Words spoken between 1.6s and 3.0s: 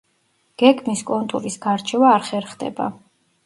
გარჩევა არ ხერხდება.